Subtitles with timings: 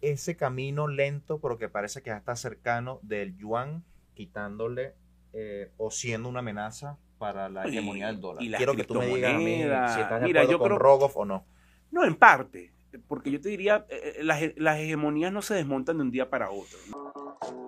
[0.00, 3.82] ese camino lento, pero que parece que ya está cercano del yuan,
[4.14, 4.94] quitándole
[5.32, 8.42] eh, o siendo una amenaza para la hegemonía del dólar.
[8.42, 10.68] y Quiero que tú me digas a mí si estás de Mira, acuerdo yo con
[10.68, 11.44] creo- Rogoff o no.
[11.90, 12.72] No, en parte,
[13.08, 16.28] porque yo te diría, eh, eh, las, las hegemonías no se desmontan de un día
[16.30, 16.78] para otro.
[16.90, 17.67] ¿no?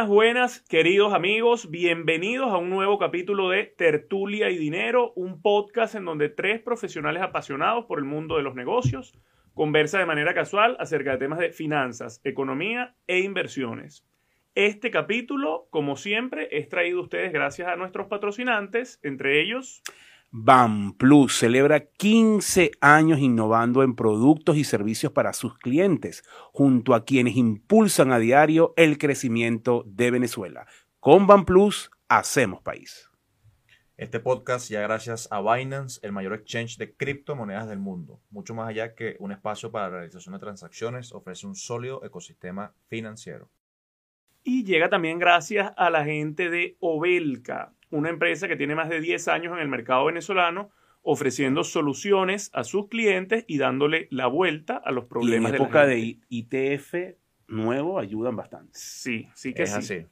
[0.00, 5.94] Buenas, buenas, queridos amigos, bienvenidos a un nuevo capítulo de Tertulia y Dinero, un podcast
[5.94, 9.12] en donde tres profesionales apasionados por el mundo de los negocios
[9.52, 14.06] conversan de manera casual acerca de temas de finanzas, economía e inversiones.
[14.54, 19.82] Este capítulo, como siempre, es traído a ustedes gracias a nuestros patrocinantes, entre ellos
[20.32, 26.22] BAM Plus celebra 15 años innovando en productos y servicios para sus clientes,
[26.52, 30.68] junto a quienes impulsan a diario el crecimiento de Venezuela.
[31.00, 33.10] Con BAM Plus hacemos país.
[33.96, 38.22] Este podcast ya gracias a Binance, el mayor exchange de criptomonedas del mundo.
[38.30, 42.72] Mucho más allá que un espacio para la realización de transacciones, ofrece un sólido ecosistema
[42.86, 43.50] financiero.
[44.44, 49.00] Y llega también gracias a la gente de Obelca, una empresa que tiene más de
[49.00, 50.70] 10 años en el mercado venezolano,
[51.02, 55.80] ofreciendo soluciones a sus clientes y dándole la vuelta a los Y en problemas época
[55.80, 56.26] la de gente.
[56.28, 56.94] I- ITF
[57.48, 58.72] nuevo ayudan bastante.
[58.74, 59.76] Sí, sí que es sí.
[59.76, 60.06] así.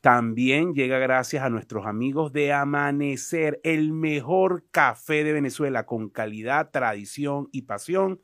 [0.00, 6.70] También llega gracias a nuestros amigos de Amanecer, el mejor café de Venezuela con calidad,
[6.70, 8.20] tradición y pasión,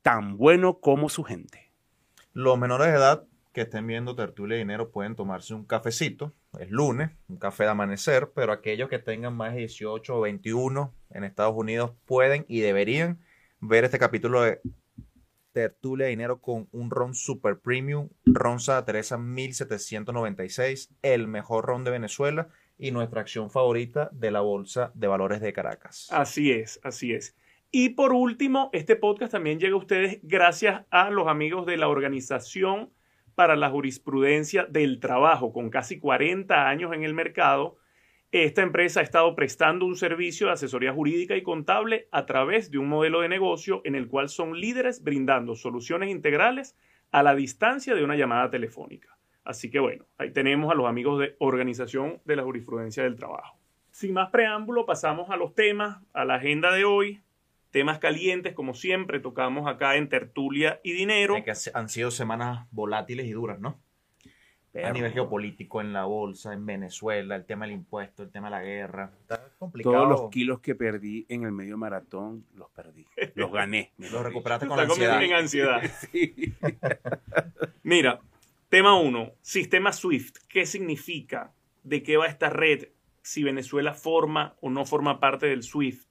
[0.00, 1.72] tan bueno como su gente.
[2.32, 3.26] Los menores de edad
[3.58, 7.70] que estén viendo Tertulia y Dinero pueden tomarse un cafecito, es lunes, un café de
[7.70, 12.60] amanecer, pero aquellos que tengan más de 18 o 21 en Estados Unidos pueden y
[12.60, 13.18] deberían
[13.58, 14.60] ver este capítulo de
[15.50, 21.82] Tertulia y Dinero con un ron super premium, ron Santa Teresa 1796, el mejor ron
[21.82, 22.46] de Venezuela
[22.78, 26.06] y nuestra acción favorita de la Bolsa de Valores de Caracas.
[26.12, 27.34] Así es, así es.
[27.72, 31.88] Y por último, este podcast también llega a ustedes gracias a los amigos de la
[31.88, 32.90] Organización
[33.38, 37.78] para la Jurisprudencia del Trabajo, con casi 40 años en el mercado.
[38.32, 42.78] Esta empresa ha estado prestando un servicio de asesoría jurídica y contable a través de
[42.78, 46.76] un modelo de negocio en el cual son líderes brindando soluciones integrales
[47.12, 49.16] a la distancia de una llamada telefónica.
[49.44, 53.56] Así que bueno, ahí tenemos a los amigos de Organización de la Jurisprudencia del Trabajo.
[53.92, 57.22] Sin más preámbulo, pasamos a los temas, a la agenda de hoy.
[57.70, 61.36] Temas calientes, como siempre, tocamos acá en Tertulia y Dinero.
[61.44, 63.80] Que han sido semanas volátiles y duras, ¿no?
[64.84, 68.50] a nivel geopolítico en la bolsa, en Venezuela, el tema del impuesto, el tema de
[68.50, 69.12] la guerra.
[69.22, 69.94] Está complicado.
[69.94, 73.06] Todos los kilos que perdí en el medio maratón, los perdí.
[73.34, 73.92] Los gané.
[73.98, 75.14] Los recuperaste con Está ansiedad.
[75.14, 75.82] comiendo en ansiedad.
[76.12, 76.54] Sí.
[77.82, 78.20] Mira,
[78.68, 80.38] tema 1, sistema SWIFT.
[80.48, 81.52] ¿Qué significa?
[81.82, 82.88] ¿De qué va esta red?
[83.22, 86.07] Si Venezuela forma o no forma parte del SWIFT.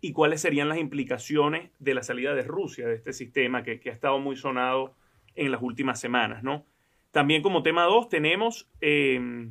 [0.00, 3.90] ¿Y cuáles serían las implicaciones de la salida de Rusia de este sistema que, que
[3.90, 4.94] ha estado muy sonado
[5.34, 6.64] en las últimas semanas, ¿no?
[7.10, 9.48] También como tema 2 tenemos eh,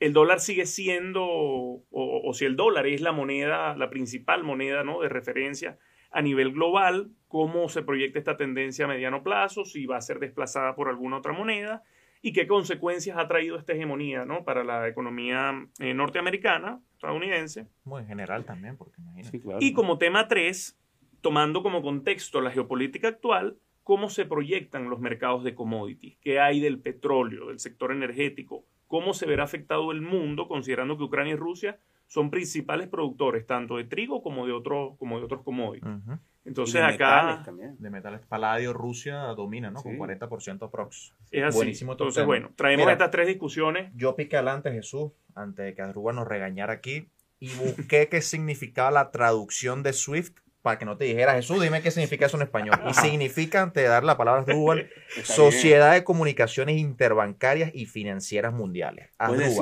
[0.00, 4.84] el dólar sigue siendo, o, o si el dólar es la moneda, la principal moneda
[4.84, 5.00] ¿no?
[5.00, 5.78] de referencia
[6.10, 10.18] a nivel global, cómo se proyecta esta tendencia a mediano plazo, si va a ser
[10.18, 11.82] desplazada por alguna otra moneda
[12.22, 14.44] y qué consecuencias ha traído esta hegemonía ¿no?
[14.44, 17.66] para la economía eh, norteamericana, estadounidense.
[17.84, 19.30] Muy en general también, porque imagínate.
[19.30, 19.58] Sí, claro.
[19.60, 20.78] Y como tema 3,
[21.20, 26.60] tomando como contexto la geopolítica actual, cómo se proyectan los mercados de commodities, qué hay
[26.60, 31.36] del petróleo, del sector energético, cómo se verá afectado el mundo considerando que Ucrania y
[31.36, 35.90] Rusia son principales productores tanto de trigo como de, otro, como de otros commodities.
[35.90, 36.18] Ujú.
[36.37, 37.76] Y Entonces de acá metales también.
[37.78, 39.80] De metales paladio, Rusia domina, ¿no?
[39.80, 39.96] Sí.
[39.96, 41.14] Con 40% prox.
[41.30, 41.56] es así.
[41.56, 42.26] Buenísimo Entonces, tema.
[42.26, 42.92] bueno, traemos Mira.
[42.92, 43.92] estas tres discusiones.
[43.94, 47.08] Yo piqué adelante, Jesús, antes de que Adruba nos regañara aquí,
[47.38, 51.80] y busqué qué significaba la traducción de SWIFT para que no te dijera, Jesús, dime
[51.82, 52.78] qué significa eso en español.
[52.88, 57.86] Y significa, antes de dar la palabra a Adrúbal, Está Sociedad de Comunicaciones Interbancarias y
[57.86, 59.10] Financieras Mundiales.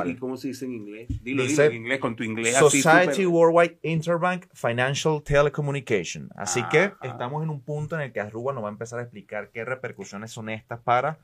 [0.07, 1.07] ¿y ¿Cómo se dice en inglés?
[1.23, 6.31] Dilo, Dice, dilo en inglés con tu inglés así Society Worldwide Interbank Financial Telecommunication.
[6.35, 9.03] Así que estamos en un punto en el que Adrúbal nos va a empezar a
[9.03, 11.19] explicar qué repercusiones son estas para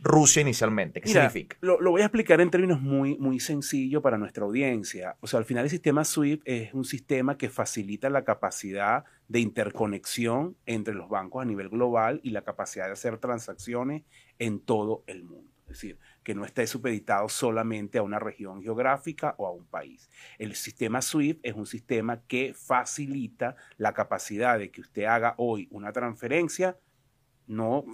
[0.00, 1.00] Rusia inicialmente.
[1.00, 1.56] ¿Qué Mira, significa?
[1.60, 5.16] Lo, lo voy a explicar en términos muy, muy sencillos para nuestra audiencia.
[5.20, 9.40] O sea, al final el sistema SWIFT es un sistema que facilita la capacidad de
[9.40, 14.04] interconexión entre los bancos a nivel global y la capacidad de hacer transacciones
[14.38, 15.52] en todo el mundo.
[15.62, 20.08] Es decir, que no esté supeditado solamente a una región geográfica o a un país.
[20.38, 25.68] El sistema SWIFT es un sistema que facilita la capacidad de que usted haga hoy
[25.70, 26.78] una transferencia,
[27.46, 27.84] no,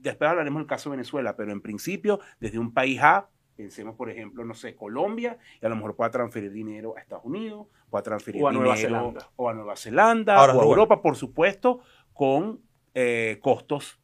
[0.00, 4.08] después hablaremos del caso de Venezuela, pero en principio desde un país A Pensemos, por
[4.08, 8.04] ejemplo, no sé, Colombia, y a lo mejor pueda transferir dinero a Estados Unidos, pueda
[8.04, 9.30] transferir o a dinero Nueva Zelanda.
[9.34, 10.64] o a Nueva Zelanda, Ahora, o a.
[10.64, 11.80] Europa, por supuesto,
[12.12, 12.60] con
[12.94, 13.98] eh, costos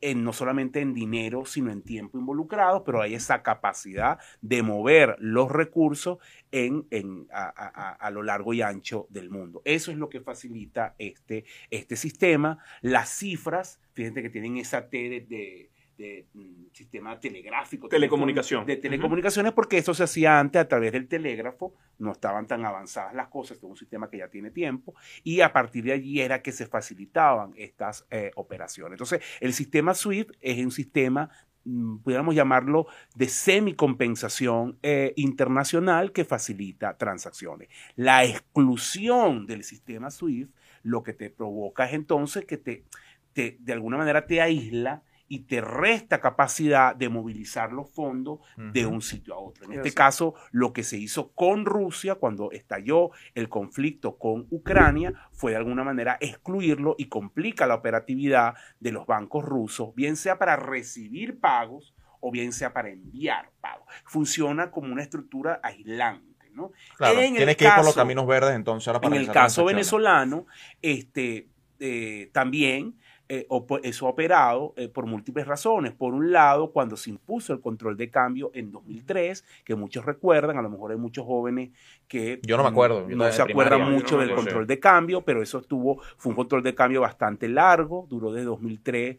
[0.00, 5.16] en, no solamente en dinero, sino en tiempo involucrados, pero hay esa capacidad de mover
[5.18, 6.18] los recursos
[6.52, 9.62] en, en- a, a- a- a lo largo y ancho del mundo.
[9.64, 12.58] Eso es lo que facilita este, este sistema.
[12.82, 15.70] Las cifras, fíjense que tienen esa T de, de-
[16.02, 17.88] de, mm, sistema telegráfico.
[17.88, 18.66] Telecomunicación.
[18.66, 23.14] De telecomunicaciones, porque eso se hacía antes a través del telégrafo, no estaban tan avanzadas
[23.14, 26.42] las cosas, es un sistema que ya tiene tiempo, y a partir de allí era
[26.42, 28.94] que se facilitaban estas eh, operaciones.
[28.94, 31.30] Entonces, el sistema SWIFT es un sistema
[31.64, 37.68] mm, pudiéramos llamarlo de semicompensación eh, internacional que facilita transacciones.
[37.96, 40.50] La exclusión del sistema SWIFT
[40.82, 42.84] lo que te provoca es entonces que te,
[43.32, 45.02] te- de alguna manera te aísla
[45.32, 49.64] y te resta capacidad de movilizar los fondos de un sitio a otro.
[49.64, 55.14] En este caso, lo que se hizo con Rusia cuando estalló el conflicto con Ucrania
[55.32, 60.38] fue de alguna manera excluirlo y complica la operatividad de los bancos rusos, bien sea
[60.38, 63.86] para recibir pagos o bien sea para enviar pagos.
[64.04, 66.50] Funciona como una estructura aislante.
[66.52, 66.72] ¿no?
[66.98, 69.30] Claro, En el tienes que ir por los caminos verdes entonces ahora para En el
[69.30, 70.44] caso venezolano,
[70.82, 71.48] este,
[71.80, 72.98] eh, también
[73.34, 75.92] eh, opo- eso ha operado eh, por múltiples razones.
[75.94, 80.58] Por un lado, cuando se impuso el control de cambio en 2003, que muchos recuerdan,
[80.58, 81.70] a lo mejor hay muchos jóvenes
[82.08, 84.42] que Yo no me acuerdo, no se acuerdan primaria, mucho no del acuerdo.
[84.50, 88.44] control de cambio, pero eso estuvo, fue un control de cambio bastante largo, duró de
[88.44, 89.16] 2003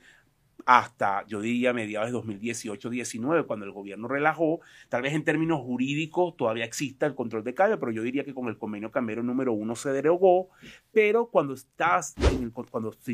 [0.66, 4.62] hasta, yo diría, mediados de 2018-19, cuando el gobierno relajó.
[4.88, 8.34] Tal vez en términos jurídicos todavía exista el control de cambio, pero yo diría que
[8.34, 10.50] con el convenio cambiario número uno se derogó.
[10.94, 13.12] Pero cuando estás, en el- cuando se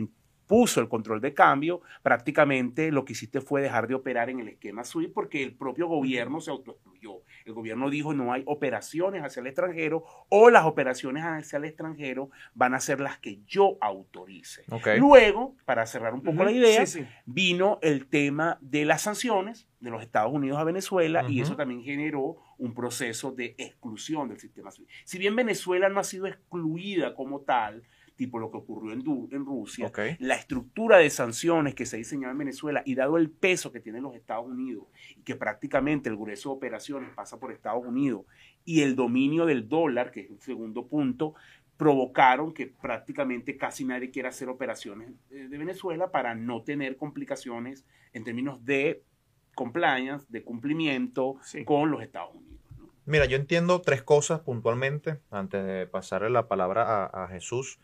[0.49, 4.47] impuso el control de cambio, prácticamente lo que hiciste fue dejar de operar en el
[4.47, 7.21] esquema SWIFT porque el propio gobierno se autoexcluyó.
[7.45, 12.31] El gobierno dijo no hay operaciones hacia el extranjero o las operaciones hacia el extranjero
[12.55, 14.63] van a ser las que yo autorice.
[14.97, 17.07] Luego, para cerrar un poco la idea, sí, sí.
[17.27, 21.83] vino el tema de las sanciones de los Estados Unidos a Venezuela y eso también
[21.83, 24.89] generó un proceso de exclusión del sistema SWIFT.
[25.05, 27.83] Si bien Venezuela no ha sido excluida como tal,
[28.19, 31.97] tipo lo que ocurrió en, Du- en Rusia, la estructura de sanciones que se ha
[31.97, 34.83] diseñado en Venezuela y dado el peso que tienen los Estados Unidos
[35.17, 38.25] y que prácticamente el grueso de operaciones pasa por Estados Unidos
[38.65, 41.33] y el dominio del dólar, que es el segundo punto,
[41.77, 47.85] provocaron que prácticamente casi nadie quiera hacer operaciones eh, de Venezuela para no tener complicaciones
[48.11, 49.01] en términos de
[49.55, 51.63] compliance, de cumplimiento Sí.
[51.63, 52.59] con los Estados Unidos.
[52.77, 52.89] ¿no?
[53.05, 57.79] Mira, yo entiendo tres cosas puntualmente antes de pasarle la palabra a, a Jesús.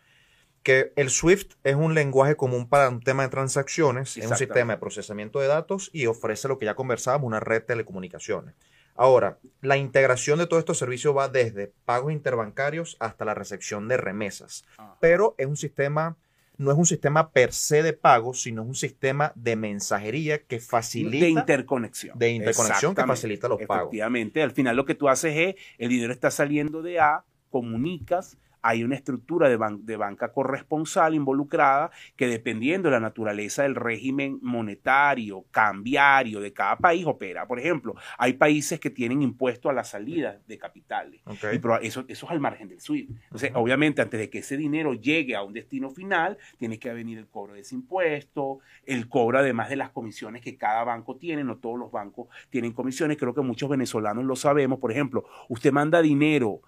[0.66, 4.74] Que el SWIFT es un lenguaje común para un tema de transacciones, es un sistema
[4.74, 8.56] de procesamiento de datos y ofrece lo que ya conversábamos, una red de telecomunicaciones.
[8.96, 13.98] Ahora, la integración de todos estos servicios va desde pagos interbancarios hasta la recepción de
[13.98, 14.66] remesas.
[15.00, 16.18] Pero es un sistema,
[16.58, 20.60] no es un sistema per se de pagos, sino es un sistema de mensajería que
[20.60, 22.18] facilita de interconexión.
[22.18, 23.84] de interconexión que facilita los pagos.
[23.84, 28.40] Efectivamente, al final lo que tú haces es, el dinero está saliendo de A, comunicas,
[28.68, 33.76] hay una estructura de, ban- de banca corresponsal involucrada que dependiendo de la naturaleza del
[33.76, 37.48] régimen monetario, cambiario de cada país opera.
[37.48, 41.22] Por ejemplo, hay países que tienen impuesto a la salida de capitales.
[41.26, 41.44] Ok.
[41.82, 43.12] Y eso, eso es al margen del SWIFT.
[43.26, 47.20] Entonces, obviamente, antes de que ese dinero llegue a un destino final, tiene que venir
[47.20, 51.44] el cobro de ese impuesto, el cobro además de las comisiones que cada banco tiene.
[51.44, 53.18] No todos los bancos tienen comisiones.
[53.18, 54.80] Creo que muchos venezolanos lo sabemos.
[54.80, 56.62] Por ejemplo, usted manda dinero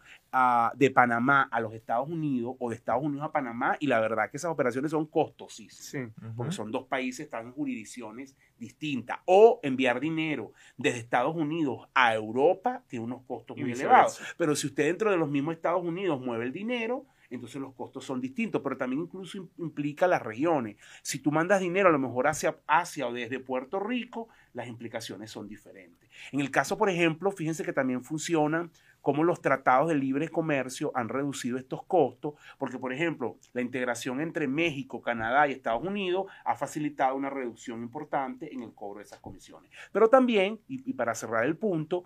[0.76, 4.30] de Panamá a los Estados Unidos o de Estados Unidos a Panamá y la verdad
[4.30, 6.00] que esas operaciones son costosísimas Sí.
[6.36, 9.20] Porque son dos países, están en jurisdicciones distintas.
[9.26, 14.22] O enviar dinero desde Estados Unidos a Europa tiene unos costos Y muy elevados.
[14.38, 18.06] Pero si usted dentro de los mismos Estados Unidos mueve el dinero, entonces los costos
[18.06, 20.78] son distintos, pero también incluso im- implica las regiones.
[21.02, 25.30] Si tú mandas dinero a lo mejor hacia Asia o desde Puerto Rico, las implicaciones
[25.30, 26.10] son diferentes.
[26.32, 30.92] En el caso, por ejemplo, fíjense que también funcionan como los tratados de libre comercio
[30.96, 36.26] han reducido estos costos, porque, por ejemplo, la integración entre México, Canadá y Estados Unidos
[36.44, 39.72] ha facilitado una reducción importante en el cobro de esas comisiones.
[39.92, 42.04] Pero también, y, y para cerrar el punto,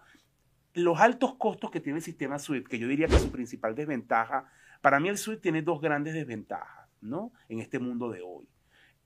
[0.74, 3.76] los altos costos que tiene el sistema SWIFT, que yo diría que es su principal
[3.76, 4.50] desventaja,
[4.82, 7.32] para mí el SWIFT tiene dos grandes desventajas, ¿no?
[7.50, 8.48] En este mundo de hoy.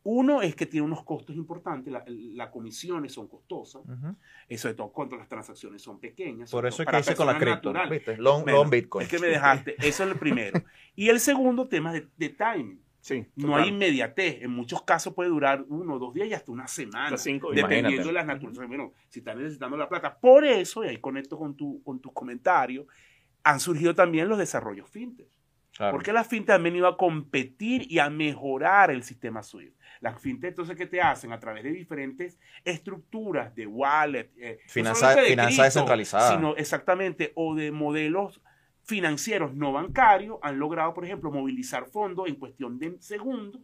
[0.08, 4.16] Uno es que tiene unos costos importantes, las la comisiones son costosas, Ujú.
[4.48, 6.52] eso sobre todo cuando las transacciones son pequeñas.
[6.52, 7.74] Por eso es que hice con la cripto.
[7.90, 8.16] ¿viste?
[8.18, 9.04] Long, long Bitcoin.
[9.04, 10.62] Es que me dejaste, eso es el primero.
[10.96, 12.80] Y el segundo tema de, de timing.
[13.02, 13.64] Sí, No total.
[13.64, 14.42] hay inmediatez.
[14.44, 17.06] En muchos casos puede durar uno, dos días y hasta una semana.
[17.06, 18.08] Hasta cinco, dependiendo imagínate.
[18.08, 18.68] de las naturalezas.
[18.68, 20.18] Bueno, si están necesitando la plata.
[20.18, 22.86] Por eso, y ahí conecto con, tu, con tus comentarios,
[23.44, 25.28] han surgido también los desarrollos fintech.
[25.78, 25.92] Claro.
[25.92, 29.76] Porque las fintech han venido a competir y a mejorar el sistema SWIFT.
[30.00, 31.34] Las fintech, entonces, ¿qué te hacen?
[31.34, 36.36] A través de diferentes estructuras de wallet, eh, Finanza- solamente de finanza cripto, descentralizada.
[36.36, 38.42] Sino exactamente, o de modelos
[38.84, 43.62] financieros no bancarios, han logrado, por ejemplo, movilizar fondos en cuestión de segundos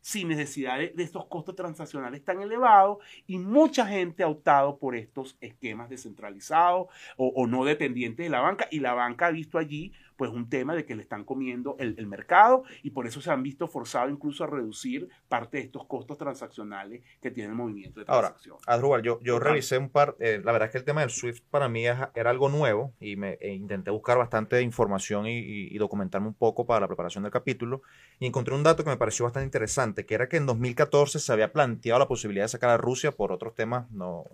[0.00, 4.94] sin necesidad de, de estos costos transaccionales tan elevados y mucha gente ha optado por
[4.94, 6.86] estos esquemas descentralizados
[7.16, 10.50] o, o no dependientes de la banca y la banca ha visto allí pues un
[10.50, 13.68] tema de que le están comiendo el, el mercado y por eso se han visto
[13.68, 18.28] forzados incluso a reducir parte de estos costos transaccionales que tiene el movimiento de Ahora,
[18.28, 18.62] transacciones.
[18.66, 21.68] Adrubal, yo, revisé un par, eh, la verdad es que el tema del Swift para
[21.68, 26.26] mí era algo nuevo y me e intenté buscar bastante información y, y- y documentarme
[26.28, 27.82] un poco para la preparación del capítulo
[28.18, 31.32] y encontré un dato que me pareció bastante interesante, que era que en 2014 se
[31.32, 34.24] había planteado la posibilidad de sacar a Rusia por otros temas no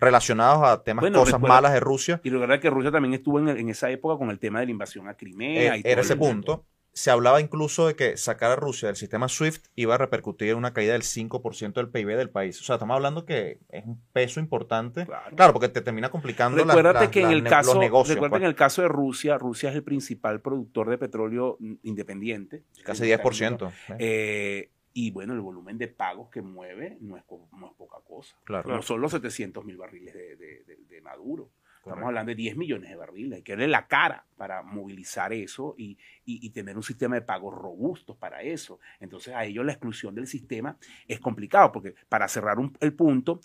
[0.00, 2.20] relacionados a temas, Bueno, cosas recuerda- malas de Rusia.
[2.24, 4.66] Y recuerda que Rusia también estuvo en, el- en esa época con el tema de
[4.66, 5.76] la invasión a Crimea.
[5.76, 6.64] Eh, y era ese punto.
[6.92, 10.56] Se hablaba incluso de que sacar a Rusia del sistema SWIFT iba a repercutir en
[10.56, 12.60] una caída del 5% del PIB del país.
[12.60, 15.06] O sea, estamos hablando que es un peso importante.
[15.06, 15.36] Claro.
[15.36, 18.16] Claro, porque te termina complicando Recuérdate las- que en el caso, los negocios.
[18.16, 18.42] recuerda pues.
[18.42, 22.64] en el caso de Rusia, Rusia es el principal productor de petróleo mm, independiente.
[22.82, 23.68] Casi En 10%.
[23.90, 23.94] ¿eh?
[24.00, 28.36] Eh, y bueno, el volumen de pagos que mueve no es, no es poca cosa.
[28.44, 28.68] claro.
[28.74, 31.50] No son los 700 mil barriles de, de- de- de Maduro.
[31.78, 33.36] Estamos hablando de 10 millones de barriles.
[33.38, 35.92] Hay que darle la cara para movilizar eso y,
[36.26, 38.80] y- y tener un sistema de pagos robustos para eso.
[39.00, 40.76] Entonces, a ellos la exclusión del sistema
[41.08, 43.40] es complicado, porque para cerrar un- el punto,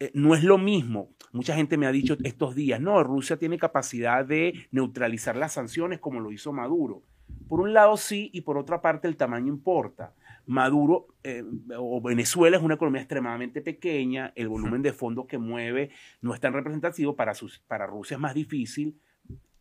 [0.00, 1.10] eh, no es lo mismo.
[1.32, 6.00] Mucha gente me ha dicho estos días, no, Rusia tiene capacidad de neutralizar las sanciones
[6.00, 7.02] como lo hizo Maduro.
[7.48, 10.12] Por un lado sí, y por otra parte el tamaño importa.
[10.46, 11.42] Maduro eh,
[11.76, 16.40] o Venezuela es una economía extremadamente pequeña, el volumen de fondos que mueve no es
[16.40, 19.00] tan representativo, para, sus, para Rusia es más difícil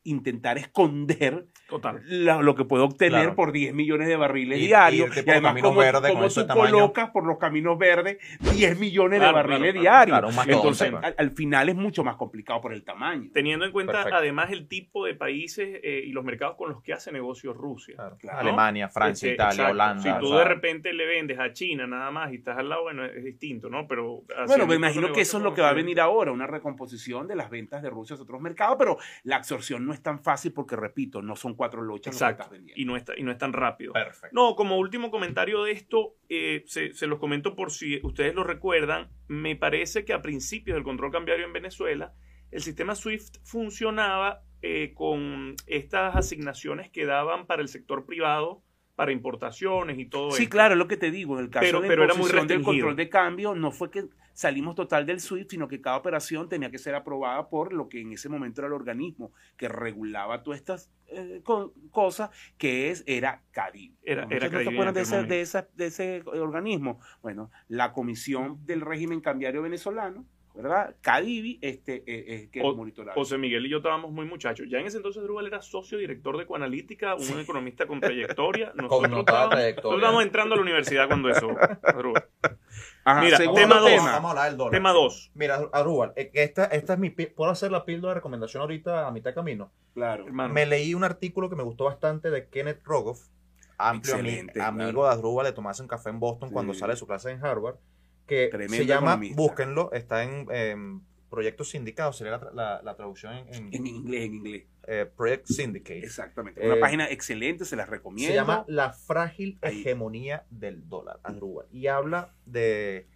[0.05, 2.01] intentar esconder Total.
[2.05, 3.35] la- lo que puede obtener Claro.
[3.35, 5.09] por 10 millones de barriles Y- diarios.
[5.17, 6.71] Y, por además, como, verdes con como tú tamaño.
[6.71, 8.17] colocas por los caminos verdes
[8.53, 10.13] 10 millones Claro, de barriles claro, diarios.
[10.15, 11.03] Claro, un mastodonte, Entonces, pues.
[11.03, 13.29] al, al final es mucho más complicado por el tamaño.
[13.33, 14.17] Teniendo en cuenta Perfecto.
[14.17, 17.95] además el tipo de países eh, y los mercados con los que hace negocios Rusia.
[17.95, 18.17] Claro.
[18.19, 18.39] Claro.
[18.39, 19.71] Alemania, Francia, Este, Italia, exacto.
[19.71, 20.03] Holanda.
[20.03, 22.69] Si tú o sea, de repente le vendes a China nada más y estás al
[22.69, 23.87] lado, bueno, es distinto, ¿no?
[23.87, 27.27] Pero Bueno, me imagino que eso es lo que va a venir ahora, una recomposición
[27.27, 30.53] de las ventas de Rusia a otros mercados, pero la absorción no es tan fácil
[30.53, 32.43] porque, repito, no son cuatro lochas lo que Exacto.
[32.43, 32.81] estás vendiendo.
[32.81, 33.93] Y no, está, y no es tan rápido.
[33.93, 34.29] Perfecto.
[34.31, 38.43] No, como último comentario de esto, eh, se, se los comento por si ustedes lo
[38.43, 42.13] recuerdan, me parece que a principios del control cambiario en Venezuela,
[42.51, 48.63] el sistema SWIFT funcionaba eh, con estas asignaciones que daban para el sector privado,
[48.95, 50.51] para importaciones y todo Sí, esto.
[50.53, 51.37] claro, es lo que te digo.
[51.37, 54.05] En el caso Pero- de pero era muy del control de cambio, no fue que
[54.33, 58.01] salimos total del SWIFT, sino que cada operación tenía que ser aprobada por lo que
[58.01, 63.03] en ese momento era el organismo que regulaba todas estas eh, co- cosas, que es
[63.05, 63.93] era CADIB.
[64.03, 64.57] Era- era ¿No
[64.91, 66.99] de de, esa- de ese organismo?
[67.21, 70.25] Bueno, la Comisión del Régimen Cambiario Venezolano,
[70.55, 70.95] ¿verdad?
[71.01, 73.13] CADIBI, este, eh, eh, que O- monitoraba.
[73.13, 74.67] José Miguel y yo estábamos muy muchachos.
[74.69, 78.71] Ya en ese entonces Drubal era socio director de Coanalítica, un economista con trayectoria.
[78.75, 79.75] Nosotros notada estábamos, trayectoria.
[79.83, 81.47] nosotros estábamos entrando a la universidad cuando eso.
[81.97, 82.25] Drubal.
[83.03, 83.91] Ajá, Mira, tema dos.
[83.97, 84.71] Vamos a hablar del dólar.
[84.71, 85.31] Tema 2.
[85.35, 87.09] Mira, Adrubal, eh, esta, esta es mi.
[87.11, 89.71] ¿Puedo hacer la píldora de recomendación ahorita a mitad de camino?
[89.93, 90.25] Claro.
[90.25, 90.53] Hermano.
[90.53, 93.27] Me leí un artículo que me gustó bastante de Kenneth Rogoff,
[93.77, 95.03] amplio Excelente, amigo claro.
[95.07, 96.53] de Adrubal, le tomaste un café en Boston Sí.
[96.53, 97.75] cuando sale de su clase en Harvard,
[98.27, 99.35] que se llama, economista.
[99.41, 104.25] búsquenlo, está en em, Proyecto Sindicado, sería la, la- la traducción en, en, En inglés,
[104.25, 104.63] en inglés.
[104.87, 105.99] eh, Project Syndicate.
[105.99, 106.63] Exactamente.
[106.63, 108.31] Eh, Una página excelente, se las recomiendo.
[108.31, 109.81] Se llama La frágil Ahí.
[109.81, 111.65] hegemonía del dólar, Adrúbal.
[111.71, 113.07] Y habla de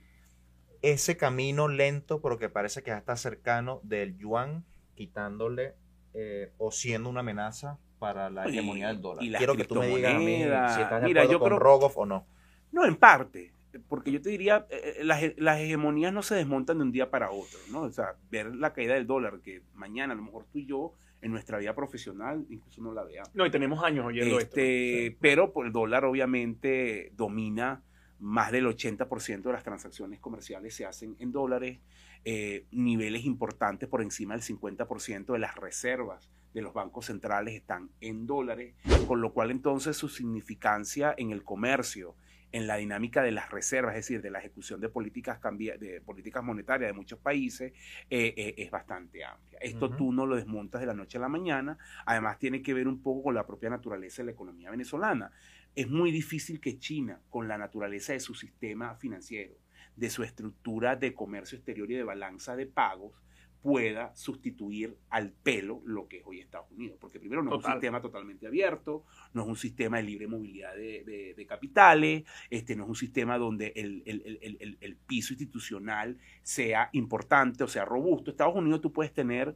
[0.82, 5.75] ese camino lento, pero que parece que ya está cercano del yuan, quitándole
[6.13, 9.24] eh, o siendo una amenaza para la Y- hegemonía del dólar.
[9.24, 10.42] y Quiero que tú me digas a mí si
[10.82, 12.25] estás de Mira, acuerdo yo con creo- Rogoff o no.
[12.72, 13.54] No, en parte.
[13.88, 17.10] Porque yo te diría, eh, eh, las, las hegemonías no se desmontan de un día
[17.10, 17.82] para otro, ¿no?
[17.82, 20.94] O sea, ver la caída del dólar, que mañana a lo mejor tú y yo,
[21.22, 23.34] en nuestra vida profesional, incluso no la veamos.
[23.36, 25.18] No, y tenemos años oyendo Este, esto.
[25.22, 27.84] Pero pues, el dólar obviamente domina
[28.20, 31.80] más del 80% de las transacciones comerciales se hacen en dólares,
[32.26, 37.90] eh, niveles importantes por encima del 50% de las reservas de los bancos centrales están
[38.02, 38.76] en dólares,
[39.08, 42.16] con lo cual entonces su significancia en el comercio,
[42.51, 45.39] en la dinámica de las reservas, es decir, de la ejecución de políticas,
[45.79, 47.74] de políticas monetarias de muchos países,
[48.10, 49.60] eh, eh, es bastante amplia.
[49.62, 52.88] Esto tú no lo desmontas de la noche a la mañana, además tiene que ver
[52.88, 55.32] un poco con la propia naturaleza de la economía venezolana.
[55.75, 59.56] Es muy difícil que China, con la naturaleza de su sistema financiero,
[59.96, 63.13] de su estructura de comercio exterior y de balanza de pagos,
[63.62, 66.98] pueda sustituir al pelo lo que es hoy Estados Unidos.
[67.00, 70.75] Porque primero no es un sistema totalmente abierto, no es un sistema de libre movilidad
[70.75, 77.68] de, capitales, este, no es un sistema donde el, el, piso institucional sea importante o
[77.68, 78.32] sea robusto.
[78.32, 79.56] Estados Unidos tú puedes tener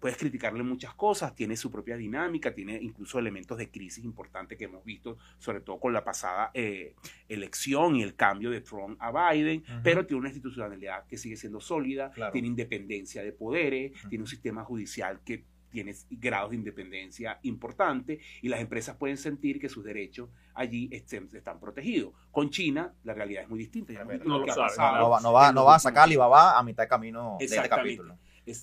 [0.00, 4.64] puedes criticarle muchas cosas, tiene su propia dinámica, tiene incluso elementos de crisis importantes que
[4.64, 6.94] hemos visto, sobre todo con la pasada eh,
[7.28, 11.60] elección y el cambio de Trump a Biden, pero tiene una institucionalidad que sigue siendo
[11.60, 18.20] sólida, tiene independencia de poderes, tiene un sistema judicial que tiene grados de independencia importantes
[18.40, 22.14] y las empresas pueden sentir que sus derechos allí están protegidos.
[22.30, 23.92] Con China la realidad es muy distinta.
[24.24, 27.44] no, lo va, no, va, no va a sacar Alibaba a mitad de camino de
[27.44, 28.16] este capítulo.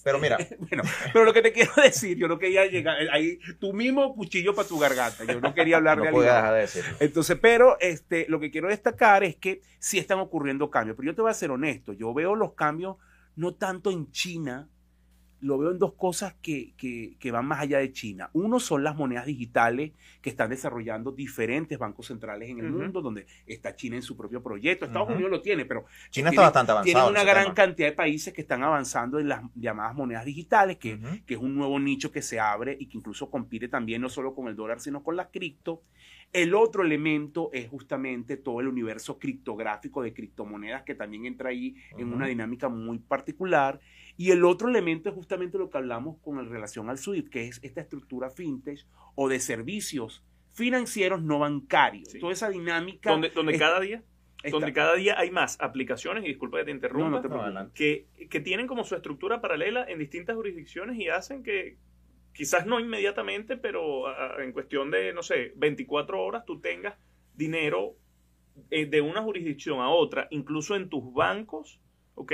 [0.04, 0.38] Pero mira.
[0.60, 4.56] bueno, pero lo que te quiero decir, yo no quería llegar ahí, tu mismo cuchillo
[4.56, 5.24] para tu garganta.
[5.26, 6.84] Yo no quería hablar no de dejar de.
[7.00, 10.96] Entonces, pero este, lo que quiero destacar es que sí están ocurriendo cambios.
[10.98, 12.98] Pero yo te voy a ser honesto, yo veo los cambios
[13.36, 14.70] no tanto en China,
[15.44, 18.30] lo veo en dos cosas que, que, van más allá de China.
[18.34, 23.28] Uno son las monedas digitales que están desarrollando diferentes bancos centrales en el mundo, donde
[23.46, 24.86] está China en su propio proyecto.
[24.86, 26.86] Estados Unidos lo tiene, pero China está bastante avanzado.
[26.86, 30.98] Tiene una gran cantidad de países que están avanzando en las llamadas monedas digitales, que,
[31.26, 34.34] que es un nuevo nicho que se abre y que incluso compite también no solo
[34.34, 35.84] con el dólar, sino con las cripto.
[36.32, 41.76] El otro elemento es justamente todo el universo criptográfico de criptomonedas que también entra ahí
[41.96, 43.80] en una dinámica muy particular.
[44.16, 47.60] Y el otro elemento es justamente lo que hablamos con relación al SWIFT, que es
[47.64, 52.14] esta estructura fintech o de servicios financieros no bancarios.
[52.20, 53.10] Toda esa dinámica.
[53.10, 54.04] Donde, donde cada día.
[54.52, 58.84] Donde cada día hay más aplicaciones, y disculpa que te interrumpa, que, que tienen como
[58.84, 61.78] su estructura paralela en distintas jurisdicciones y hacen que,
[62.34, 64.06] quizás no inmediatamente, pero
[64.42, 66.96] en cuestión de, no sé, 24 horas tú tengas
[67.36, 67.96] dinero
[68.70, 71.80] eh, de una jurisdicción a otra, incluso en tus bancos,
[72.16, 72.34] ¿ok?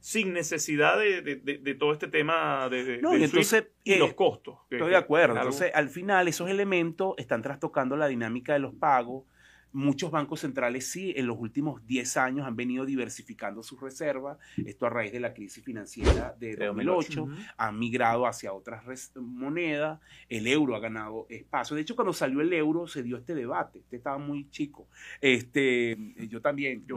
[0.00, 4.56] Sin necesidad de, todo este tema de, no, y, entonces, y los costos.
[4.70, 5.36] estoy de acuerdo.
[5.36, 9.24] Entonces, al final, esos elementos están trastocando la dinámica de los pagos,
[9.72, 14.86] Muchos bancos centrales sí, en los últimos 10 años han venido diversificando sus reservas, esto
[14.86, 18.82] a raíz de la crisis financiera de 2008, han migrado hacia otras
[19.16, 21.76] monedas, el euro ha ganado espacio.
[21.76, 24.88] De hecho, cuando salió el euro se dio este debate, este estaba muy chico.
[25.20, 25.96] Este,
[26.28, 26.84] yo también.
[26.86, 26.96] Yo,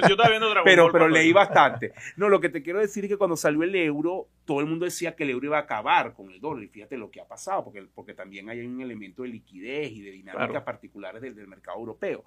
[0.00, 1.92] estaba viendo Dragon pero, Pero leí bastante.
[2.16, 4.84] No, lo que te quiero decir es que cuando salió el euro, todo el mundo
[4.84, 7.26] decía que el euro iba a acabar con el dólar, y fíjate lo que ha
[7.26, 11.48] pasado, porque, porque también hay un elemento de liquidez y de dinámicas particulares del, del
[11.48, 12.24] mercado europeo.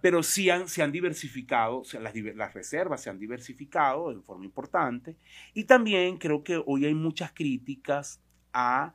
[0.00, 5.16] Pero sí han, se han diversificado, las, las reservas se han diversificado en forma importante.
[5.52, 8.20] Y también creo que hoy hay muchas críticas
[8.52, 8.94] a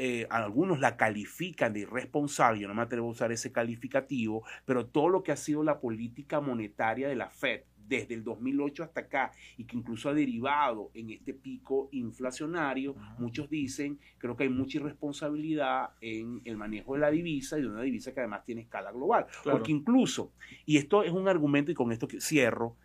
[0.00, 4.86] eh, algunos la califican de irresponsable, yo no me atrevo a usar ese calificativo, pero
[4.86, 9.00] todo lo que ha sido la política monetaria de la Fed desde el 2008 hasta
[9.00, 14.50] acá y que incluso ha derivado en este pico inflacionario, muchos dicen, creo que hay
[14.50, 18.62] mucha irresponsabilidad en el manejo de la divisa y de una divisa que además tiene
[18.62, 19.26] escala global.
[19.42, 20.32] Porque incluso,
[20.66, 22.76] y esto es un argumento y con esto cierro,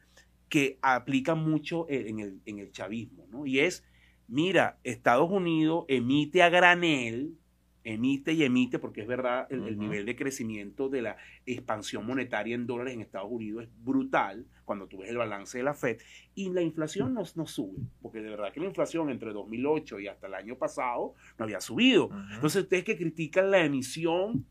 [0.49, 3.45] que aplica mucho en el, en el chavismo, ¿no?
[3.45, 3.83] Y es,
[4.27, 7.37] mira, Estados Unidos emite a granel
[7.83, 12.65] emite y emite, porque es verdad, el, nivel de crecimiento de la expansión monetaria en
[12.65, 15.97] dólares en Estados Unidos es brutal cuando tú ves el balance de la Fed,
[16.35, 20.07] y la inflación no, no sube, porque de verdad que la inflación entre 2008 y
[20.07, 22.09] hasta el año pasado no había subido.
[22.33, 24.45] Entonces, ustedes que critican la emisión,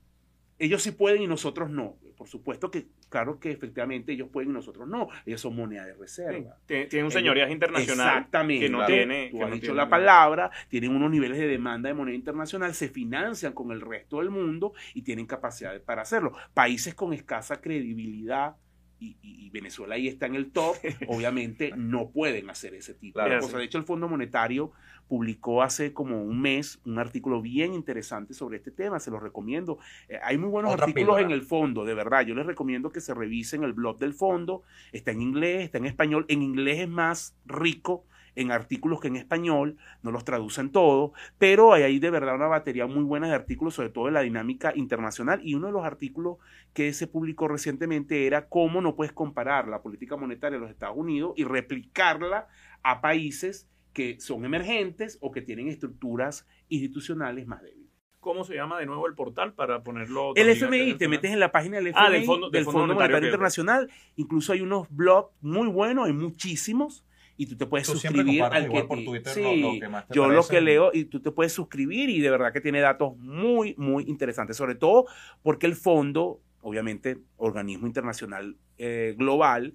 [0.58, 1.96] ellos sí pueden y nosotros no.
[2.22, 5.08] Por supuesto que, claro que efectivamente ellos pueden y nosotros no.
[5.26, 6.56] Ellos son moneda de reserva.
[6.66, 9.28] tienen un señorías internacional exactamente, que no tiene.
[9.32, 13.54] Tú has dicho la palabra, tienen unos niveles de demanda de moneda internacional, se financian
[13.54, 16.32] con el resto del mundo y tienen capacidad para hacerlo.
[16.54, 18.54] Países con escasa credibilidad
[19.00, 20.76] y, Venezuela ahí está en el top,
[21.08, 23.58] obviamente no pueden hacer ese tipo de cosas.
[23.58, 24.70] De hecho, el Fondo Monetario
[25.12, 29.76] publicó hace como un mes un artículo bien interesante sobre este tema, se los recomiendo.
[30.08, 32.22] Eh, hay muy buenos artículos en el fondo, de verdad.
[32.22, 34.62] Yo les recomiendo que se revisen el blog del fondo.
[34.90, 36.24] Está en inglés, está en español.
[36.28, 41.74] En inglés es más rico en artículos que en español, no los traducen todos, pero
[41.74, 44.72] hay ahí de verdad una batería muy buena de artículos, sobre todo de la dinámica
[44.74, 45.42] internacional.
[45.44, 46.38] Y uno de los artículos
[46.72, 50.96] que se publicó recientemente era cómo no puedes comparar la política monetaria de los Estados
[50.96, 52.48] Unidos y replicarla
[52.82, 57.82] a países que son emergentes o que tienen estructuras institucionales más débiles.
[58.20, 60.32] ¿cómo se llama de nuevo el portal para ponerlo?
[60.36, 63.26] El FMI, te metes en la página del FMI, Ah, del Fondo- del Fondo Monetario.
[63.26, 63.90] Internacional.
[64.14, 67.04] Incluso hay unos blogs muy buenos, hay muchísimos.
[67.36, 69.80] Y tú te puedes Tú siempre suscribir al igual que por Twitter sí, lo- lo
[69.80, 72.52] que más te yo lo que leo y tú te puedes suscribir y de verdad
[72.52, 74.56] que tiene datos muy, muy interesantes.
[74.56, 75.06] Sobre todo
[75.42, 79.74] porque el fondo, obviamente, organismo internacional eh, global,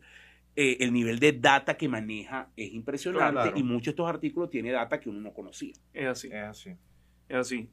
[0.58, 3.58] eh, el nivel de data que maneja es impresionante Claro.
[3.58, 5.74] y muchos de estos artículos tiene data que uno no conocía.
[5.94, 6.28] Es así.
[6.28, 6.70] Es así.
[7.30, 7.70] Es así.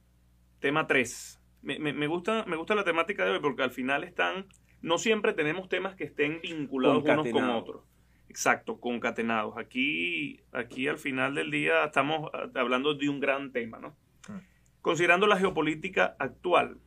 [0.60, 1.40] Tema 3.
[1.62, 4.46] Me, me- me gusta, me gusta la temática de hoy porque al final están.
[4.82, 7.82] No siempre tenemos temas que estén vinculados unos con otros.
[8.28, 9.56] Exacto, concatenados.
[9.56, 13.96] Aquí, aquí al final del día estamos hablando de un gran tema, ¿no?
[14.28, 14.40] Mm.
[14.82, 16.78] Considerando la geopolítica actual,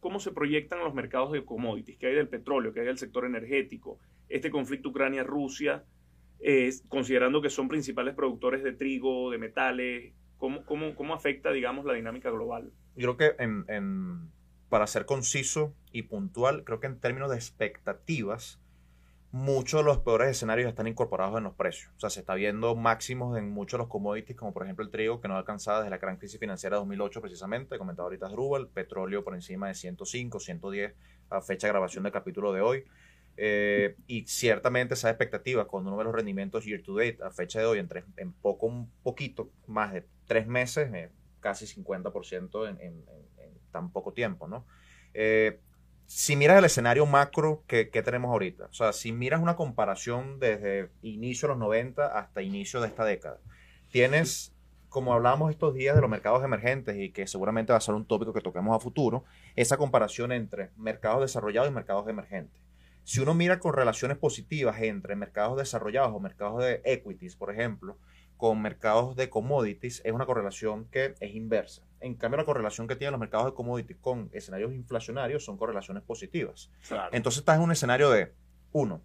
[0.00, 1.98] ¿cómo se proyectan los mercados de commodities?
[1.98, 2.72] ¿Qué hay del petróleo?
[2.72, 3.98] ¿Qué hay del sector energético?
[4.32, 5.84] Este conflicto Ucrania-Rusia,
[6.88, 11.92] considerando que son principales productores de trigo, de metales, ¿cómo, cómo, cómo afecta, digamos, la
[11.94, 12.72] dinámica global?
[12.96, 14.30] Yo creo que en, en-
[14.68, 18.58] para ser conciso y puntual, creo que en términos de expectativas,
[19.30, 21.92] muchos de los peores escenarios están incorporados en los precios.
[21.96, 24.90] O sea, se está viendo máximos en muchos de los commodities, como por ejemplo el
[24.90, 28.68] trigo, que no alcanzaba desde la gran crisis financiera de 2008 precisamente, comentado ahorita Drubal,
[28.68, 30.94] petróleo por encima de 105, 110
[31.30, 32.84] a fecha de grabación del capítulo de hoy.
[33.36, 37.60] Eh, y ciertamente esa expectativa, cuando uno ve los rendimientos year to date a fecha
[37.60, 42.66] de hoy, en, tres- en poco, un poquito más de tres meses, eh, casi 50%
[42.68, 43.04] en, en-
[43.38, 44.66] en- tan poco tiempo, ¿no?
[45.14, 45.60] Eh,
[46.06, 50.38] si miras el escenario macro que, que tenemos ahorita, o sea, si miras una comparación
[50.38, 53.40] desde inicio de los 90 hasta inicio de esta década,
[53.90, 54.54] tienes,
[54.88, 58.06] como hablábamos estos días de los mercados emergentes y que seguramente va a ser un
[58.06, 59.24] tópico que toquemos a futuro,
[59.56, 62.60] esa comparación entre mercados desarrollados y mercados emergentes.
[63.04, 67.98] Si uno mira con relaciones positivas entre mercados desarrollados o mercados de equities, por ejemplo,
[68.36, 71.82] con mercados de commodities, es una correlación que es inversa.
[72.00, 76.02] En cambio, la correlación que tienen los mercados de commodities con escenarios inflacionarios son correlaciones
[76.02, 76.70] positivas.
[77.12, 78.32] Entonces estás en un escenario de,
[78.72, 79.00] uno,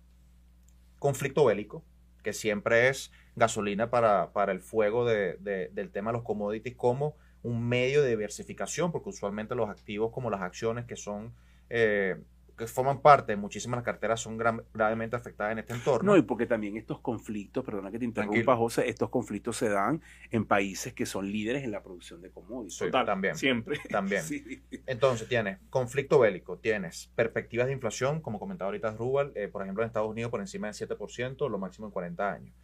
[0.99, 1.83] conflicto bélico,
[2.23, 6.75] que siempre es gasolina para, para el fuego de- de- del tema de los commodities
[6.75, 11.33] como un medio de diversificación, porque usualmente los activos como las acciones que son...
[11.69, 12.17] eh,
[12.57, 16.11] que forman parte de muchísimas carteras son gran- gravemente afectadas en este entorno.
[16.13, 18.57] No, y porque también estos conflictos, perdona que te interrumpa, Tranquilo.
[18.57, 22.77] José, estos conflictos se dan en países que son líderes en la producción de commodities.
[22.77, 23.35] Sí, Total, también.
[23.35, 23.79] Siempre.
[23.89, 24.23] También.
[24.27, 24.63] Sí.
[24.87, 29.83] Entonces tienes conflicto bélico, tienes perspectivas de inflación, como comentaba ahorita Rubal, eh, por ejemplo
[29.83, 32.55] en Estados Unidos por encima del 7%, lo máximo en 40 años.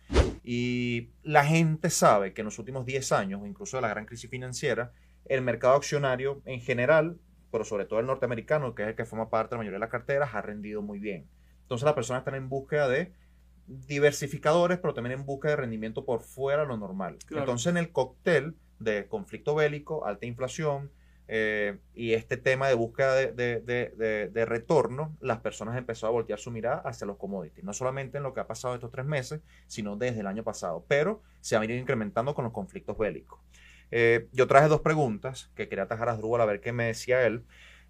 [0.43, 4.05] Y la gente sabe que en los últimos 10 años, o incluso de la gran
[4.05, 4.91] crisis financiera,
[5.25, 7.17] el mercado accionario en general,
[7.53, 9.81] pero sobre todo el norteamericano, que es el que forma parte de la mayoría de
[9.81, 11.27] las carteras, ha rendido muy bien.
[11.61, 13.13] Entonces las personas están en búsqueda de
[13.67, 17.17] diversificadores, pero también en búsqueda de rendimiento por fuera de lo normal.
[17.25, 17.43] Claro.
[17.43, 20.91] Entonces en el cóctel de conflicto bélico, alta inflación,
[21.29, 26.09] eh, y este tema de búsqueda de, de- de- de- de retorno, las personas empezaron
[26.09, 27.63] a voltear su mirada hacia los commodities.
[27.63, 30.83] No solamente en lo que ha pasado estos tres meses, sino desde el año pasado.
[30.87, 33.39] Pero se han ido incrementando con los conflictos bélicos.
[33.91, 37.25] Eh, yo traje dos preguntas que quería atajar a Drubal a ver qué me decía
[37.25, 37.45] él.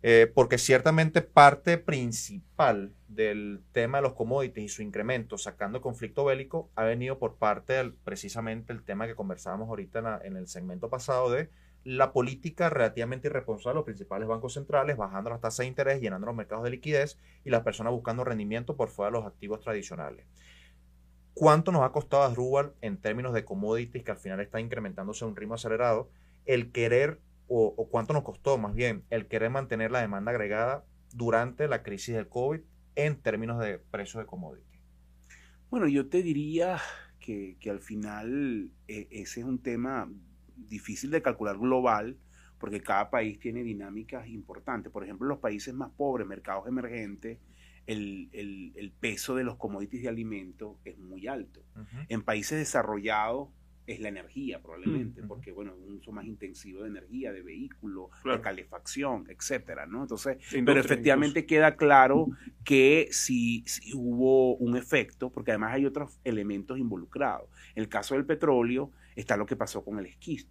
[0.05, 5.81] eh, porque ciertamente parte principal del tema de los commodities y su incremento sacando el
[5.81, 10.37] conflicto bélico ha venido por parte del precisamente el tema que conversábamos ahorita en, en
[10.37, 11.49] el segmento pasado de
[11.85, 16.27] la política relativamente irresponsable de los principales bancos centrales, bajando las tasas de interés, llenando
[16.27, 20.25] los mercados de liquidez y las personas buscando rendimiento por fuera de los activos tradicionales.
[21.33, 25.25] ¿Cuánto nos ha costado a Drubal en términos de commodities, que al final está incrementándose
[25.25, 26.11] a un ritmo acelerado,
[26.45, 31.67] el querer, o, cuánto nos costó más bien, el querer mantener la demanda agregada durante
[31.67, 32.61] la crisis del COVID
[32.95, 34.79] en términos de precios de commodities?
[35.69, 36.79] Bueno, yo te diría
[37.19, 40.09] que, que al final eh, ese es un tema
[40.55, 42.17] difícil de calcular global,
[42.59, 44.91] porque cada país tiene dinámicas importantes.
[44.91, 47.39] Por ejemplo, los países más pobres, mercados emergentes,
[47.87, 51.61] el, el- el peso de los commodities de alimentos es muy alto.
[52.09, 53.49] En países desarrollados
[53.85, 58.11] es la energía probablemente, Mm, porque bueno, un uso más intensivo de energía, de vehículos,
[58.21, 58.37] Claro.
[58.37, 60.03] de calefacción, etcétera, ¿no?
[60.03, 62.27] Entonces, pero efectivamente queda claro
[62.63, 67.49] que si, si hubo un efecto, porque además hay otros elementos involucrados.
[67.75, 70.49] En el caso del petróleo está lo que pasó con el esquisto.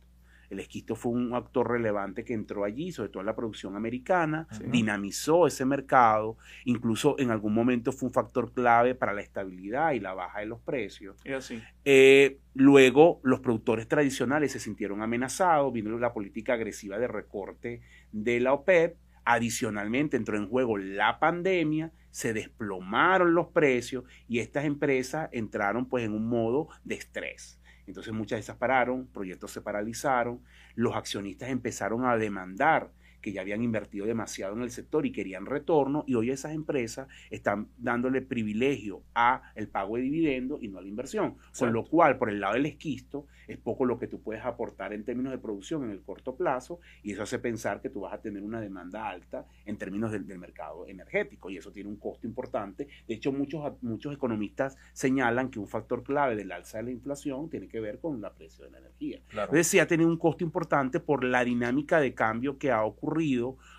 [0.52, 4.46] El esquisto fue un actor relevante que entró allí, sobre todo en la producción americana,
[4.50, 4.64] Sí.
[4.66, 6.36] dinamizó ese mercado,
[6.66, 10.46] incluso en algún momento fue un factor clave para la estabilidad y la baja de
[10.46, 11.16] los precios.
[11.24, 11.62] Es así.
[11.86, 17.80] Eh, luego, los productores tradicionales se sintieron amenazados, vino la política agresiva de recorte
[18.12, 18.96] de la OPEP.
[19.24, 26.04] Adicionalmente, entró en juego la pandemia, se desplomaron los precios y estas empresas entraron pues
[26.04, 27.58] en un modo de estrés.
[27.92, 30.42] Entonces muchas de esas pararon, proyectos se paralizaron,
[30.74, 32.90] los accionistas empezaron a demandar
[33.22, 37.08] que ya habían invertido demasiado en el sector y querían retorno, y hoy esas empresas
[37.30, 41.36] están dándole privilegio a el pago de dividendos y no a la inversión.
[41.58, 44.92] Con lo cual, por el lado del esquisto, es poco lo que tú puedes aportar
[44.92, 48.12] en términos de producción en el corto plazo, y eso hace pensar que tú vas
[48.12, 52.26] a tener una demanda alta en términos del, mercado energético, y eso tiene un costo
[52.26, 52.88] importante.
[53.06, 57.50] De hecho, muchos, muchos economistas señalan que un factor clave del alza de la inflación
[57.50, 59.20] tiene que ver con la precio de la energía.
[59.28, 59.48] Claro.
[59.48, 63.11] Entonces, sí ha tenido un costo importante por la dinámica de cambio que ha ocurrido,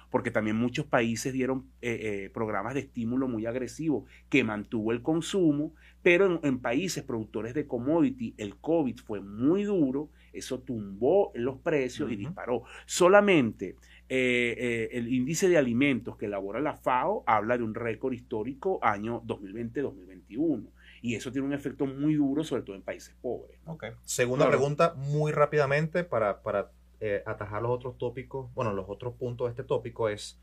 [0.09, 5.01] porque también muchos países dieron eh, eh, programas de estímulo muy agresivos que mantuvo el
[5.01, 11.57] consumo, pero en, países productores de commodity el COVID fue muy duro, eso tumbó los
[11.57, 12.63] precios y disparó.
[12.85, 13.75] Solamente
[14.07, 19.23] eh, el índice de alimentos que elabora la FAO habla de un récord histórico año
[19.23, 20.69] 2020-2021
[21.03, 23.59] y eso tiene un efecto muy duro, sobre todo en países pobres.
[24.03, 26.71] Segunda pregunta, muy rápidamente, para, para
[27.05, 30.39] eh, atajar los otros tópicos, bueno, los otros puntos de este tópico es,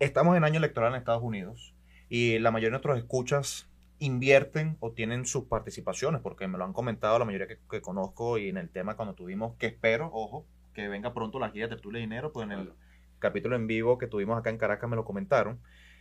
[0.00, 1.72] estamos en año electoral en Estados Unidos
[2.08, 6.72] y la mayoría de nuestros escuchas invierten o tienen sus participaciones, porque me lo han
[6.72, 10.88] comentado la mayoría que, conozco y en el tema cuando tuvimos, que espero, ojo, que
[10.88, 12.72] venga pronto la guía de Tertulia de Dinero, pues en el
[13.20, 15.60] capítulo en vivo que tuvimos acá en Caracas me lo comentaron.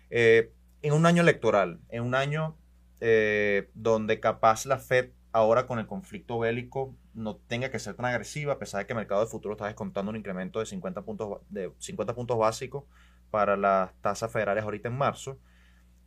[0.10, 0.52] Eh,
[0.82, 2.58] en un año electoral, en un año
[3.00, 8.06] eh, donde capaz la Fed ahora con el conflicto bélico no tenga que ser tan
[8.06, 11.02] agresiva, a pesar de que el mercado de futuro está descontando un incremento de 50
[11.02, 12.86] puntos, de 50 puntos básicos
[13.30, 15.40] para las tasas federales ahorita en marzo.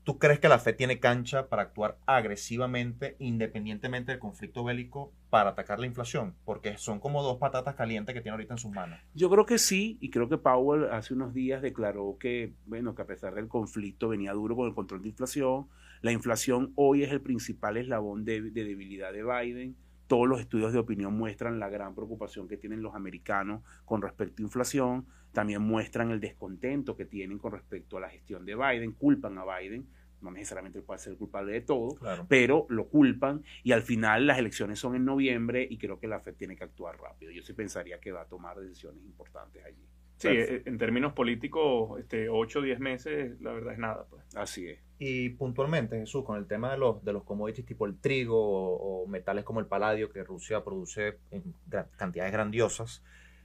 [0.04, 5.50] ¿Tú crees que la Fed tiene cancha para actuar agresivamente, independientemente del conflicto bélico, para
[5.50, 6.36] atacar la inflación?
[6.44, 9.00] Porque son como dos patatas calientes que tiene ahorita en sus manos.
[9.14, 13.02] Yo creo que sí, y creo que Powell hace unos días declaró que, bueno, que
[13.02, 15.66] a pesar del conflicto venía duro con el control de inflación.
[16.06, 19.76] La inflación hoy es el principal eslabón de, de debilidad de Biden.
[20.06, 24.40] Todos los estudios de opinión muestran la gran preocupación que tienen los americanos con respecto
[24.40, 25.08] a inflación.
[25.32, 28.92] También muestran el descontento que tienen con respecto a la gestión de Biden.
[28.92, 29.88] Culpan a Biden
[30.20, 31.96] no necesariamente puede ser culpable de todo,
[32.28, 36.20] pero lo culpan y al final las elecciones son en noviembre y creo que la
[36.20, 37.32] FED tiene que actuar rápido.
[37.32, 39.84] Yo sí pensaría que va a tomar decisiones importantes allí.
[40.16, 44.06] Sí, eh, en términos políticos, este, 8 o 10 meses, la verdad es nada.
[44.08, 44.22] Pues.
[44.34, 44.78] Así es.
[44.98, 49.06] Y puntualmente, Jesús, con el tema de los, de los commodities tipo el trigo o,
[49.06, 51.54] metales como el paladio que Rusia produce en
[51.96, 53.02] cantidades grandiosas,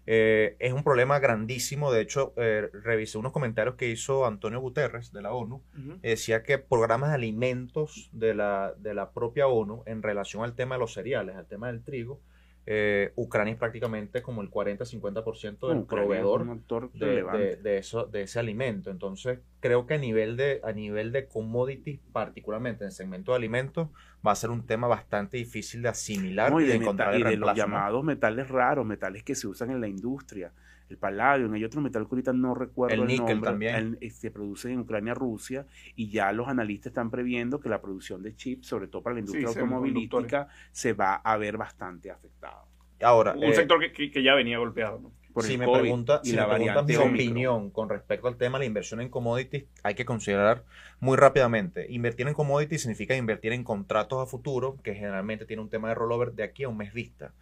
[0.07, 1.91] eh, es un problema grandísimo.
[1.91, 5.61] De hecho, eh, revisé unos comentarios que hizo Antonio Guterres de la ONU.
[6.01, 10.75] decía que programas de alimentos de la, de la propia ONU en relación al tema
[10.75, 12.21] de los cereales, al tema del trigo,
[12.67, 16.45] eh, Ucrania es prácticamente como el 40-50% del proveedor
[16.93, 18.91] de, de, eso, de ese alimento.
[18.91, 23.37] Entonces, creo que a nivel, de, a nivel de commodities, particularmente en el segmento de
[23.37, 23.89] alimentos,
[24.25, 27.55] va a ser un tema bastante difícil de asimilar y, de, encontrar y de los
[27.55, 30.51] llamados metales raros, metales que se usan en la industria
[30.91, 33.97] el palladium, hay otro metal que ahorita no recuerdo el, el níquel también.
[34.01, 38.21] Eh, se produce en Ucrania, Rusia, y ya los analistas están previendo que la producción
[38.21, 42.65] de chips, sobre todo para la industria automovilística, se va a ver bastante afectada.
[43.01, 44.99] Ahora, un eh, sector que, ya venía golpeado.
[44.99, 45.11] ¿no?
[45.33, 46.47] Por si me pregunta, y la
[46.83, 50.65] mi opinión con respecto al tema de la inversión en commodities, hay que considerar
[50.99, 51.85] muy rápidamente.
[51.89, 55.95] Invertir en commodities significa invertir en contratos a futuro, que generalmente tiene un tema de
[55.95, 57.33] rollover de aquí a un mes vista.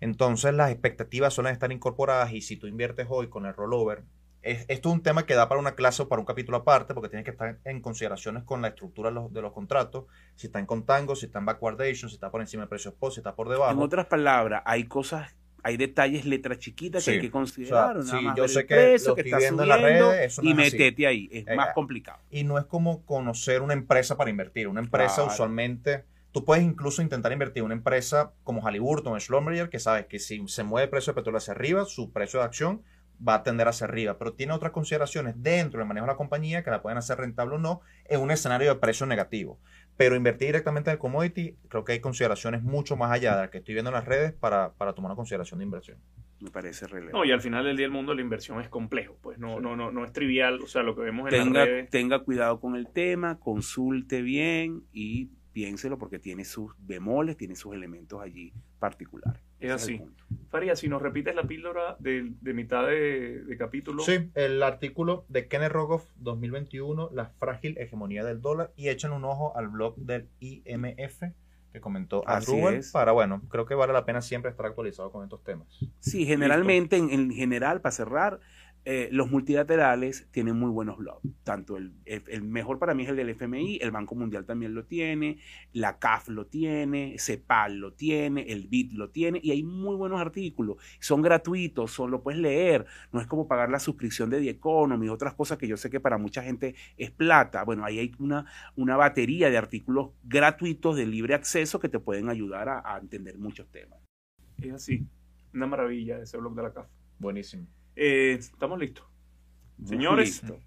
[0.00, 4.04] Entonces las expectativas suelen estar incorporadas y si tú inviertes hoy con el rollover,
[4.42, 7.08] esto es un tema que da para una clase o para un capítulo aparte porque
[7.08, 10.04] tienes que estar en consideraciones con la estructura de los, contratos,
[10.36, 13.12] si está en contango, si está en backwardation, si está por encima del precio spot,
[13.12, 13.72] si está por debajo.
[13.72, 18.00] En otras palabras, hay cosas hay detalles, letras chiquitas que hay que considerar.
[18.04, 20.38] sí, yo sé que lo estoy viendo en las redes.
[20.40, 22.20] y métete ahí, es eh, más complicado.
[22.30, 24.68] Y no es como conocer una empresa para invertir.
[24.68, 26.04] Una empresa usualmente
[26.36, 30.18] Tú puedes incluso intentar invertir en una empresa como Halliburton o Schlumberger, que sabes que
[30.18, 32.82] si se mueve el precio de petróleo hacia arriba, su precio de acción
[33.26, 36.62] va a tender hacia arriba, pero tiene otras consideraciones dentro del manejo de la compañía
[36.62, 39.58] que la pueden hacer rentable o no en un escenario de precio negativo.
[39.96, 43.50] Pero invertir directamente en el commodity, creo que hay consideraciones mucho más allá de las
[43.50, 45.96] que estoy viendo en las redes para, tomar una consideración de inversión.
[46.40, 47.16] Me parece relevante.
[47.16, 49.74] No, y al final del día del mundo la inversión es complejo, pues no, no,
[49.74, 51.88] no, no es trivial, o sea, lo que vemos en las redes.
[51.88, 57.72] Tenga cuidado con el tema, consulte bien y piénselo porque tiene sus bemoles, tiene sus
[57.72, 59.40] elementos allí particulares.
[59.58, 60.02] Es así.
[60.50, 64.02] Faría, si nos repites la píldora de, mitad de, capítulo.
[64.02, 69.24] Sí, el artículo de Kenneth Rogoff 2021, La frágil hegemonía del dólar, y echan un
[69.24, 71.22] ojo al blog del IMF
[71.72, 72.40] que comentó a
[72.92, 75.68] para, bueno, creo que vale la pena siempre estar actualizado con estos temas.
[76.00, 78.40] Sí, generalmente, en, en general, para cerrar,
[78.88, 81.20] eh, los multilaterales tienen muy buenos blogs.
[81.42, 84.76] Tanto el, el, el mejor para mí es el del FMI, el Banco Mundial también
[84.76, 85.38] lo tiene,
[85.72, 90.20] la CAF lo tiene, CEPAL lo tiene, el BID lo tiene, y hay muy buenos
[90.20, 90.76] artículos.
[91.00, 92.86] Son gratuitos, son, lo puedes leer.
[93.10, 95.98] No es como pagar la suscripción de The Economy, otras cosas que yo sé que
[95.98, 97.64] para mucha gente es plata.
[97.64, 98.46] Bueno, ahí hay una,
[98.76, 103.36] una batería de artículos gratuitos de libre acceso que te pueden ayudar a, a entender
[103.36, 103.98] muchos temas.
[104.58, 105.04] Es así.
[105.52, 106.86] Una maravilla ese blog de la CAF.
[107.18, 107.66] Buenísimo.
[107.96, 109.04] Eh, Estamos listos.
[109.84, 110.60] Señores, Listo.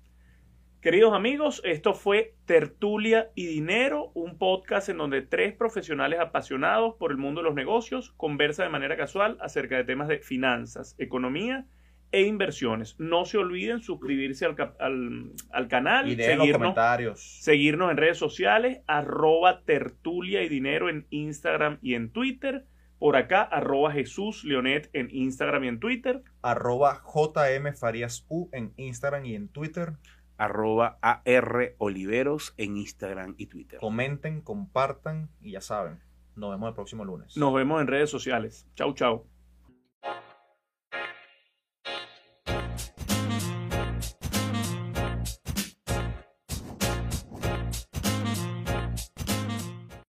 [0.82, 7.12] Queridos amigos, esto fue Tertulia y Dinero, un podcast en donde tres profesionales apasionados por
[7.12, 11.66] el mundo de los negocios conversan de manera casual acerca de temas de finanzas, economía
[12.14, 12.96] e inversiones.
[12.98, 17.20] No se olviden suscribirse al, al- al canal, Y seguirnos, comentarios.
[17.42, 22.66] seguirnos en redes sociales, arroba tertulia y dinero en Instagram y en Twitter.
[23.00, 26.22] Por acá, arroba Jesús Leonet en Instagram y en Twitter.
[26.42, 29.94] Arroba JM Farías U en Instagram y en Twitter.
[30.38, 33.80] Arroba AR Oliveros en Instagram y Twitter.
[33.80, 36.00] Comenten, compartan y ya saben.
[36.36, 37.38] Nos vemos el próximo lunes.
[37.38, 38.68] Nos vemos en redes sociales.
[38.76, 39.26] Chau, chau.